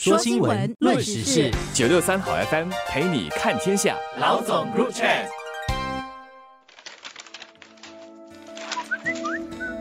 [0.00, 3.96] 说新闻，论时事，九六三好 FM 陪你看天下。
[4.20, 5.26] 老总 Group Chat。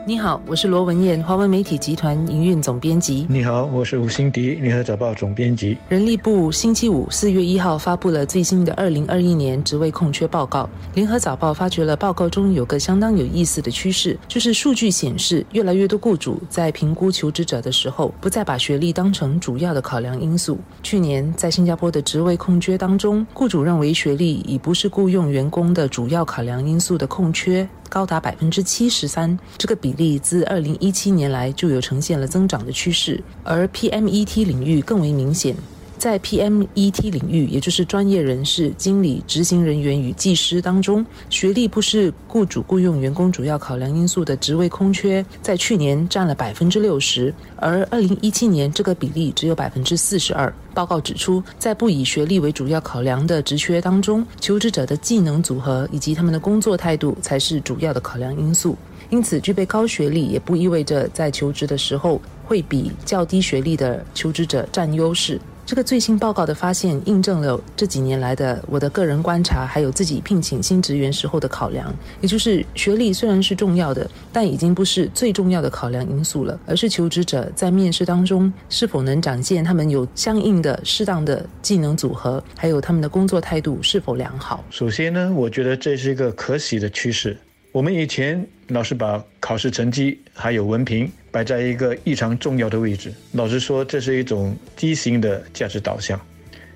[0.08, 3.28] 你好，我是罗文燕，华文媒体集团营运总编辑。
[3.30, 5.78] 你好，我是吴欣迪，联合早报总编辑。
[5.90, 10.70] 人力部星期五四月一号发布了最新的二零二一年职位空缺报告。
[10.94, 20.58] 联合早报发觉了报告中有个相当有意思的趋势，就是数据显示，越来越多雇主在评估求职者的时候，不再把学历当成主要的考量因素。
[20.82, 27.68] 去年在新加坡的职位空缺当中，雇主认为学历已不是雇佣员工的主要考量因素的空缺。
[27.90, 35.56] 高达百分之七十三，这个比例自二零一七年来就有呈现了增长的趋势，而 PMET 领域更为明显。
[35.98, 50.54] 在 PMET 领域，也就是专业人士、经理、执行人员与技师当中，学历不是雇主雇佣员工主要考量因素的职位空缺，在去年占了百分之六十，而二零一七年这个比例只有百分之四十二。
[50.74, 58.78] 报告指出，在不以学历为主要考量的职缺当中，求职者的技能组合以及他们的工作态度才是主要的考量因素。
[59.10, 65.42] 因此，具备高学历也不意味着在求职的时候会比较低学历的求职者占优势。
[65.68, 71.94] 这个最新报告的发现，印证了这几年来的我的个人观察，还有自己聘请新职员时候的考量。
[72.22, 84.64] 也就是学历虽然是重要的，但已经不是最重要的考量因素了，而是求职者在面试当中是否能展现他们有相应的适当的技能组合，还有他们的工作态度是否良好。
[84.70, 87.36] 首先呢，我觉得这是一个可喜的趋势。
[87.74, 96.20] 我们以前老是把考试成绩还有文凭摆在一个异常重要的位置，老实说，这是一种畸形的价值导向。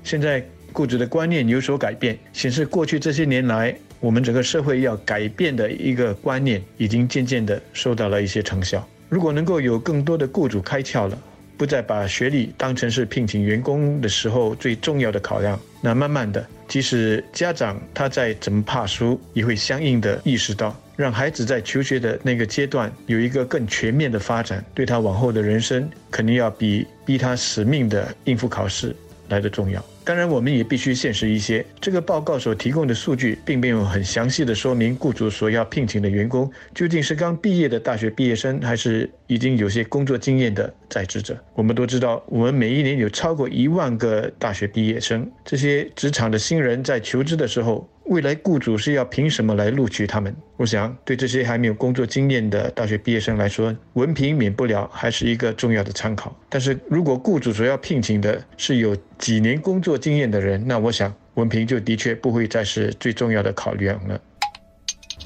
[0.04, 0.44] 现在
[0.74, 8.88] 雇主的观念有所改变，显示过去这些年来，我们整个社会要改变的一个观念，已经渐渐的收到了一些成效。
[9.10, 11.18] 如果能够有更多的雇主开窍了，
[11.62, 20.76] 不再把学历当成是聘请员工的时候最重要的考量，那慢慢的，即使家长他再怎么怕输，也会相应的意识到。
[20.96, 28.96] 让孩子在求学的那个阶段有一个更全面的发展，对他往后的人生肯定要比逼他死命的应付考试
[29.30, 29.86] 来的重要。
[30.04, 31.64] 当然，我们也必须现实一些。
[31.80, 41.38] 这个报告所提供的数据，并没有很详细的说明雇主所要聘请的员工究竟是刚毕业的大学毕业生，还是已经有些工作经验的在职者。
[41.54, 47.88] 我们都知道，我们每一年有超过一万个大学毕业生，这些职场的新人在求职的时候。
[48.12, 50.36] 未来雇主是要凭什么来录取他们？
[50.58, 56.38] 我想，对这些还没有工作经验的大学毕业生来说，文凭免不了还是一个重要的参考。
[56.50, 64.20] 但是如果雇主所要聘请的是有几年工作经验的人，那我想文凭就的确不会再是最重要的考量了。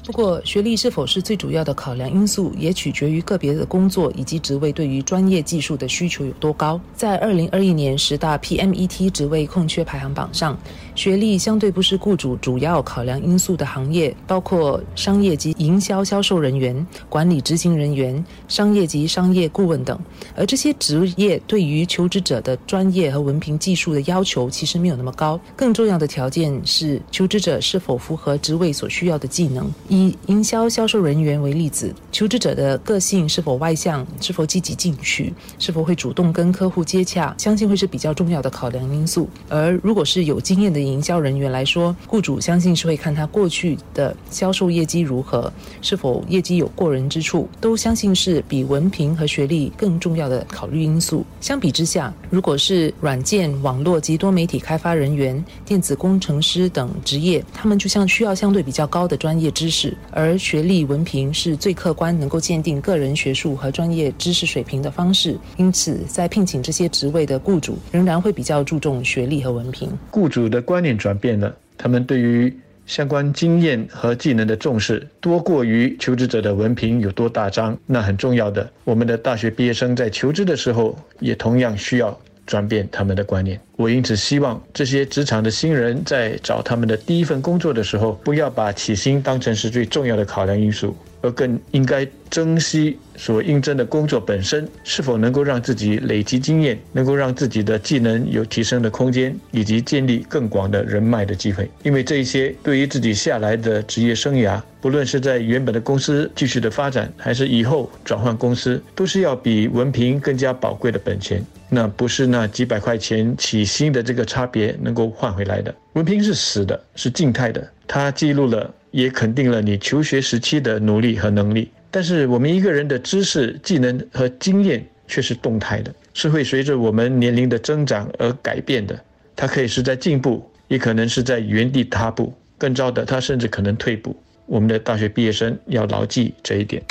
[0.06, 6.80] 不过，学历是否是最主要的考量因素，也取决于个别的工作以及职位对于专业技术的需求有多高。
[6.94, 10.56] 在二零二一年十大 PMET 职位空缺排行榜上，
[10.94, 19.98] 学历相对不是雇主主要考量因素的行业，包括商业及营销销售人员、管理执行人员、商业及商业顾问等。
[20.36, 29.68] 而这些职业对于求职者的专业和文凭技术的要求其实没有那么高，更重要的条件是求职者是否符合职位所需要的技能。
[29.96, 39.26] 以营销销售人员为例子，求职者的个性是否外向，是否积极进取，是否会主动跟客户接洽，相信会是比较重要的考量因素。
[39.48, 51.24] 而如果是有经验的营销人员来说，雇主相信是会看他过去的销售业绩如何，是否业绩有过人之处，都相信是比文凭和学历更重要的考虑因素。
[51.40, 59.85] 相比之下，如果是软件、网络及多媒体开发人员、电子工程师等职业，他们就像需要相对比较高的专业知识。
[60.10, 69.90] 而学历文凭是最客观能够鉴定个人学术和专业知识水平的方式，因此在聘请这些职位的雇主仍然会比较注重学历和文凭。
[70.10, 77.76] 雇主的观念转变了，他们对于相关经验和技能的重视多过于求职者的文凭有多大张。
[77.84, 82.16] 那很重要的，我们的大学毕业生在求职的时候也同样需要。
[82.46, 101.68] 转变他们的观念，我因此希望这些职场的新人在找他们的第一份工作的时候，不要把起薪当成是最重要的考量因素，而更应该珍惜所应征的工作本身是否能够让自己累积经验，能够让自己的技能有提升的空间，以及建立更广的人脉的机会。
[101.82, 111.44] 因为这一些对于自己下来的职业生涯，不论是在原本的公司继续的发展，还是以后转换公司，都是要比文凭更加宝贵的本钱。
[111.68, 115.74] 那不是那几百块钱起薪的这个差别能够换回来的。
[115.94, 121.70] 文凭是死的，是静态的，它记录了，也肯定了你求学时期的努力和能力。
[121.90, 125.92] 但是我们一个人的知识、技能和经验却是动态的。
[126.14, 128.98] 是会随着我们年龄的增长而改变的。
[129.34, 132.32] 它可以是在进步，也可能是在原地踏步。
[132.56, 134.16] 更糟的，它甚至可能退步。
[134.46, 136.82] 我们的大学毕业生要牢记这一点。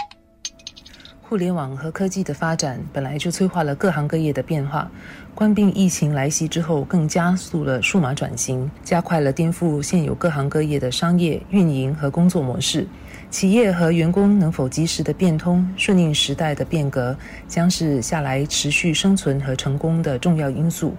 [1.27, 4.87] 互联网和科技的发展本来就催化了各行各业的变化，
[5.33, 12.87] 冠病疫情来袭之后，更加速了数码转型，加快了颠覆现有各行各业的商业运营和工作模式。
[13.31, 17.17] 企业和员工能否及时的变通、顺应时代的变革，
[17.47, 20.93] 将是下来持续生存和成功的重要因素。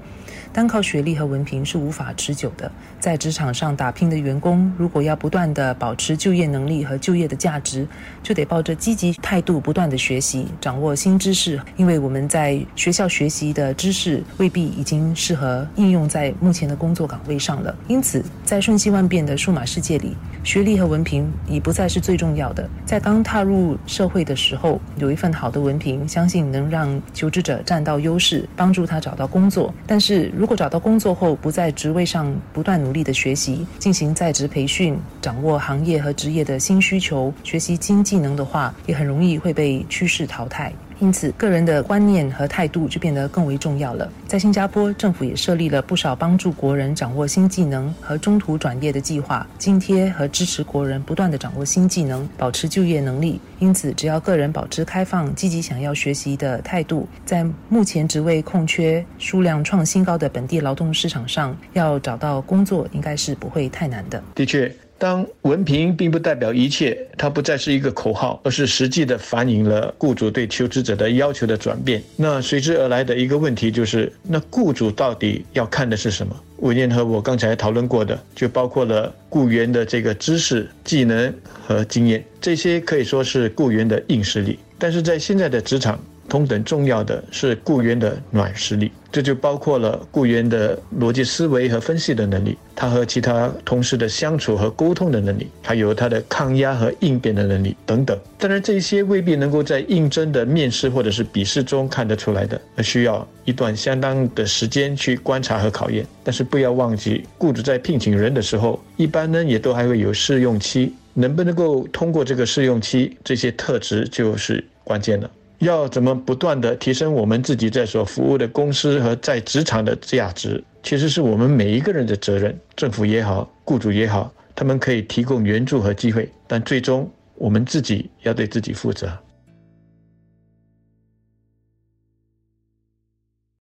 [0.57, 2.73] 单靠学历和文凭是无法持久的。
[2.99, 7.87] 在职场上打拼的员工，如果要不断的保持就业能力和就业的价值，
[8.23, 11.61] 就得抱着积极态度，不断的学习，掌握新知识。
[11.77, 17.77] 因为我们在学校学习的知识未必已经适合应用在目前的工作岗位上了。
[17.87, 22.67] 因此，在瞬息万变的数码世界里，学历和文凭已不再是最重要的。
[22.87, 29.75] 在刚踏入社会的时候，有一份好的文凭，相信能让求职者占到优势，帮助他找到工作。
[29.87, 40.73] 但是如如果找到工作后不在职位上不断努力的学习，进行在职培训，掌握行业和职业的新需求，学习新技能的话，也很容易会被趋势淘汰。
[40.99, 44.11] 因此，个人的观念和态度就变得更为重要了。
[44.27, 53.41] 在新加坡，政府也设立了不少帮助国人掌握新技能和中途转业的计划，津贴和支持国人不断的掌握新技能，保持就业能力。
[53.59, 64.23] 因此，只要个人保持开放、积极想要学习的态度，在目前职位空缺数量创新高的本地劳动市场上，要找到工作应该是不会太难的。
[64.35, 64.75] 的确。
[64.99, 72.03] 当文凭并不代表一切，它不再是一个口号，而是实际的反映了雇主对求职者的要求的转变。
[72.17, 76.35] 那随之而来的一个问题就是，那雇主到底要看的是什么？
[76.61, 81.33] 文燕和我刚才讨论过的，就包括了雇员的这个知识、技能
[81.67, 84.59] 和经验，这些可以说是雇员的硬实力。
[84.79, 98.19] 但是在现在的职场，同等重要的是雇员的软实力，这就包括了雇员的逻辑思维和分析的能力，他和其他同事的相处和沟通的能力，还有他的抗压和应变的能力等等。
[98.39, 106.05] 当然，这些未必能够在应征的面试或者是笔试中看得出来的，而需要一段相当的时间去观察和考验。
[106.25, 115.31] 但是不要忘记，雇主在聘请人的时候，一般呢也都还会有试用期，能不能够通过这个试用期，这些特质就是关键了。
[115.59, 122.57] 要怎么不断地提升我们自己在所服务的公司和在职场的价值，其实是我们每一个人的责任。
[122.75, 129.11] 政府也好，雇主也好，他们可以提供援助和机会，但最终我们自己要对自己负责。